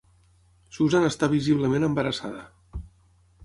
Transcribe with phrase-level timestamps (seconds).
[0.77, 2.43] Susan està visiblement embarassada.